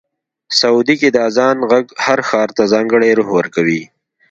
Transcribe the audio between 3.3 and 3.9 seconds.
ورکوي.